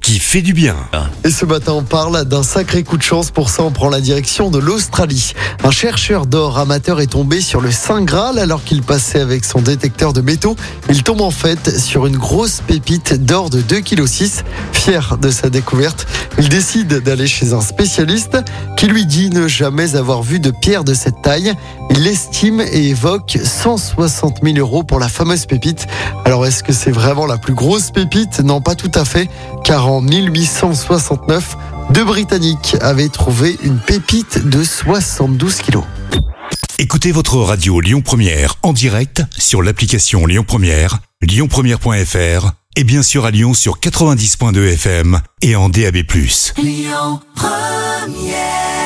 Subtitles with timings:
[0.00, 0.76] qui fait du bien.
[1.24, 3.30] Et ce matin, on parle d'un sacré coup de chance.
[3.30, 5.34] Pour ça, on prend la direction de l'Australie.
[5.64, 9.60] Un chercheur d'or amateur est tombé sur le Saint Graal alors qu'il passait avec son
[9.60, 10.56] détecteur de métaux.
[10.88, 14.44] Il tombe en fait sur une grosse pépite d'or de 2,6 kg.
[14.72, 16.06] Fier de sa découverte,
[16.38, 18.38] il décide d'aller chez un spécialiste
[18.76, 21.52] qui lui dit ne jamais avoir vu de pierre de cette taille.
[21.90, 25.86] Il l'estime et évoque 160 000 euros pour la fameuse pépite.
[26.24, 28.40] Alors est-ce que c'est vraiment la plus grosse pépite?
[28.40, 29.28] Non, pas tout à fait,
[29.64, 31.56] car en 1869,
[31.90, 35.84] deux Britanniques avaient trouvé une pépite de 72 kilos.
[36.78, 43.24] Écoutez votre radio Lyon Première en direct sur l'application Lyon Première, lyonpremière.fr et bien sûr
[43.24, 45.96] à Lyon sur 90.2 FM et en DAB+.
[46.58, 48.77] Lyon Première